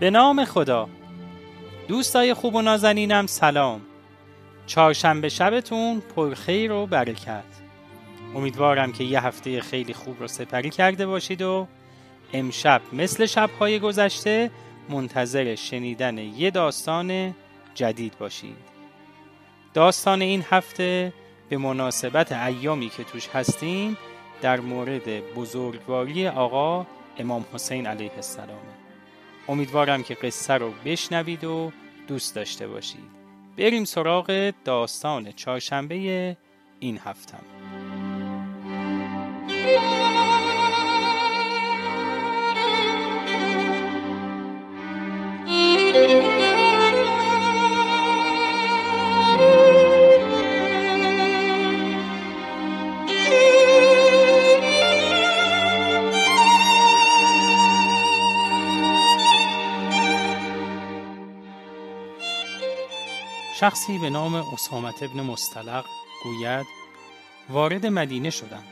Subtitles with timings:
[0.00, 0.88] به نام خدا.
[1.88, 3.80] دوستای خوب و نازنینم سلام.
[4.66, 7.44] چهارشنبه شبتون پرخیر و برکت.
[8.34, 11.66] امیدوارم که یه هفته خیلی خوب رو سپری کرده باشید و
[12.32, 14.50] امشب مثل شبهای گذشته
[14.88, 17.34] منتظر شنیدن یه داستان
[17.74, 18.56] جدید باشید.
[19.74, 21.12] داستان این هفته
[21.48, 23.96] به مناسبت ایامی که توش هستیم
[24.42, 26.86] در مورد بزرگواری آقا
[27.18, 28.80] امام حسین علیه السلام
[29.50, 31.72] امیدوارم که قصه رو بشنوید و
[32.08, 33.10] دوست داشته باشید.
[33.58, 36.36] بریم سراغ داستان چهارشنبه
[36.80, 37.42] این هفتم
[63.60, 65.84] شخصی به نام اسامت ابن مستلق
[66.24, 66.66] گوید
[67.48, 68.62] وارد مدینه شدم.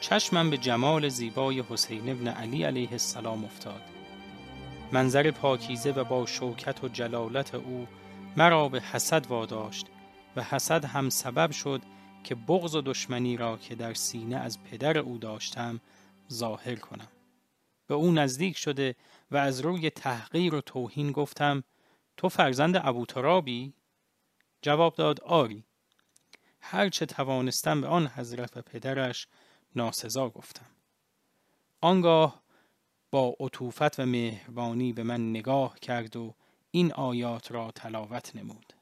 [0.00, 3.82] چشمم به جمال زیبای حسین ابن علی علیه السلام افتاد.
[4.92, 7.86] منظر پاکیزه و با شوکت و جلالت او
[8.36, 9.86] مرا به حسد واداشت
[10.36, 11.82] و حسد هم سبب شد
[12.24, 15.80] که بغض و دشمنی را که در سینه از پدر او داشتم
[16.32, 17.08] ظاهر کنم.
[17.86, 18.94] به او نزدیک شده
[19.30, 21.64] و از روی تحقیر و توهین گفتم
[22.16, 23.74] تو فرزند ابو ترابی
[24.62, 25.64] جواب داد آری.
[26.60, 29.26] هرچه توانستم به آن حضرت و پدرش
[29.76, 30.66] ناسزا گفتم.
[31.80, 32.42] آنگاه
[33.10, 36.34] با عطوفت و مهربانی به من نگاه کرد و
[36.70, 38.72] این آیات را تلاوت نمود.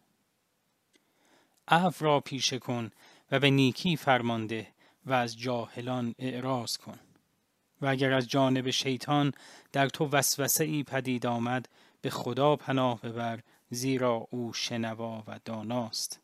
[1.68, 2.90] عفو را پیشه کن
[3.30, 4.68] و به نیکی فرمانده
[5.06, 6.98] و از جاهلان اعراض کن.
[7.80, 9.32] و اگر از جانب شیطان
[9.72, 11.68] در تو وسوسه ای پدید آمد
[12.00, 13.40] به خدا پناه ببر
[13.70, 16.20] زیرا او شنوا و داناست.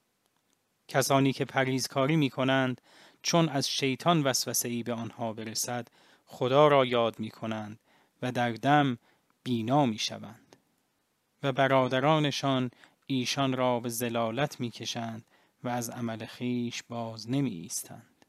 [0.88, 2.80] کسانی که پریزکاری می کنند
[3.22, 5.88] چون از شیطان وسوسه ای به آنها برسد
[6.26, 7.78] خدا را یاد می کنند
[8.22, 8.98] و در دم
[9.42, 10.56] بینا می شوند
[11.42, 12.70] و برادرانشان
[13.06, 15.25] ایشان را به زلالت می کشند
[15.64, 18.26] و از عمل خیش باز نمی ایستند.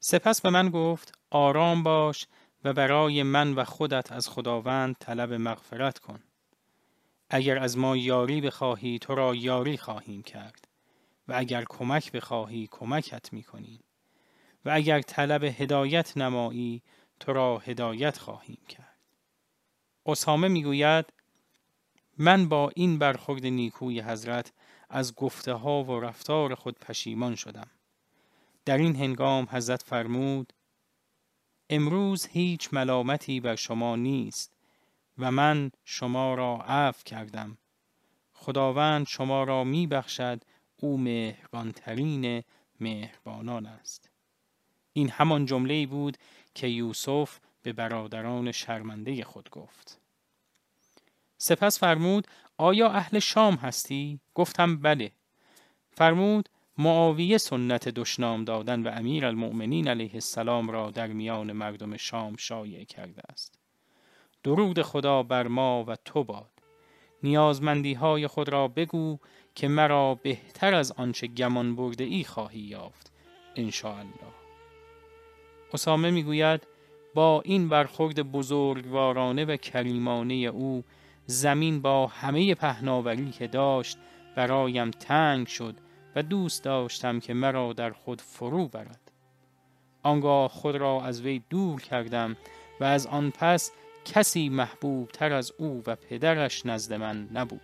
[0.00, 2.26] سپس به من گفت آرام باش
[2.64, 6.22] و برای من و خودت از خداوند طلب مغفرت کن.
[7.30, 10.68] اگر از ما یاری بخواهی تو را یاری خواهیم کرد.
[11.28, 13.84] و اگر کمک بخواهی کمکت می‌کنیم
[14.64, 16.82] و اگر طلب هدایت نمایی
[17.20, 18.98] تو را هدایت خواهیم کرد.
[20.06, 21.12] اسامه می‌گوید
[22.18, 24.52] من با این برخورد نیکوی حضرت
[24.88, 27.70] از گفته ها و رفتار خود پشیمان شدم.
[28.64, 30.52] در این هنگام حضرت فرمود
[31.70, 34.57] امروز هیچ ملامتی بر شما نیست.
[35.18, 37.58] و من شما را عفو کردم.
[38.32, 40.42] خداوند شما را می بخشد
[40.76, 42.42] او مهربانترین
[42.80, 44.10] مهربانان است.
[44.92, 46.16] این همان جمله بود
[46.54, 50.00] که یوسف به برادران شرمنده خود گفت.
[51.38, 55.12] سپس فرمود آیا اهل شام هستی؟ گفتم بله.
[55.90, 56.48] فرمود
[56.78, 62.84] معاویه سنت دشنام دادن و امیر المؤمنین علیه السلام را در میان مردم شام شایع
[62.84, 63.57] کرده است.
[64.42, 66.50] درود خدا بر ما و تو باد.
[67.22, 69.18] نیازمندی های خود را بگو
[69.54, 73.12] که مرا بهتر از آنچه گمان برده ای خواهی یافت
[73.56, 74.06] الله
[75.72, 76.66] اسامه می‌گوید
[77.14, 80.84] با این برخورد بزرگوارانه و کریمانه او
[81.26, 83.98] زمین با همه پهناوری که داشت
[84.36, 85.74] برایم تنگ شد
[86.16, 89.12] و دوست داشتم که مرا در خود فرو برد.
[90.02, 92.36] آنگاه خود را از وی دور کردم
[92.80, 93.72] و از آن پس
[94.14, 97.60] کسی محبوب تر از او و پدرش نزد من نبود.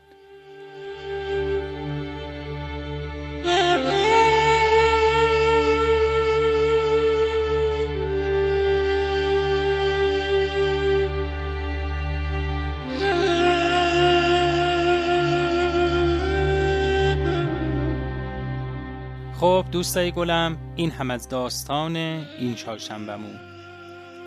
[19.41, 23.54] خب دوستای گلم این هم از داستان این چهارشنبهمون.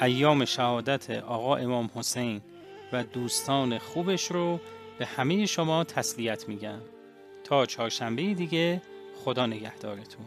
[0.01, 2.41] ایام شهادت آقا امام حسین
[2.94, 4.59] و دوستان خوبش رو
[4.99, 6.79] به همه شما تسلیت میگم.
[7.44, 8.81] تا چهارشنبه دیگه
[9.15, 10.25] خدا نگهدارتون.